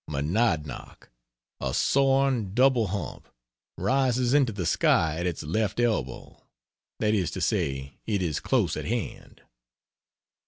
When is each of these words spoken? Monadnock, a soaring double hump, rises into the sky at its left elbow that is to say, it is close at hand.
Monadnock, 0.09 1.09
a 1.59 1.75
soaring 1.75 2.55
double 2.55 2.87
hump, 2.87 3.27
rises 3.77 4.33
into 4.33 4.51
the 4.51 4.65
sky 4.65 5.17
at 5.19 5.27
its 5.27 5.43
left 5.43 5.79
elbow 5.79 6.41
that 6.97 7.13
is 7.13 7.29
to 7.29 7.39
say, 7.39 7.99
it 8.07 8.19
is 8.23 8.39
close 8.39 8.75
at 8.75 8.85
hand. 8.85 9.43